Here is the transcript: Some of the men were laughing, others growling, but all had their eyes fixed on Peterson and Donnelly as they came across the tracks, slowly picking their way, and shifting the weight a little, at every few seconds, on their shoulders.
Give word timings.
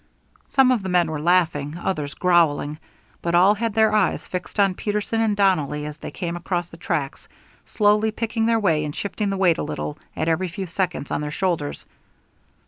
Some 0.47 0.71
of 0.71 0.81
the 0.81 0.89
men 0.89 1.11
were 1.11 1.21
laughing, 1.21 1.77
others 1.77 2.15
growling, 2.15 2.79
but 3.21 3.35
all 3.35 3.53
had 3.53 3.75
their 3.75 3.93
eyes 3.93 4.27
fixed 4.27 4.59
on 4.59 4.73
Peterson 4.73 5.21
and 5.21 5.37
Donnelly 5.37 5.85
as 5.85 5.97
they 5.99 6.09
came 6.09 6.35
across 6.35 6.71
the 6.71 6.75
tracks, 6.77 7.27
slowly 7.65 8.09
picking 8.09 8.47
their 8.47 8.59
way, 8.59 8.83
and 8.83 8.95
shifting 8.95 9.29
the 9.29 9.37
weight 9.37 9.59
a 9.59 9.63
little, 9.63 9.99
at 10.15 10.27
every 10.27 10.47
few 10.47 10.65
seconds, 10.65 11.11
on 11.11 11.21
their 11.21 11.29
shoulders. 11.29 11.85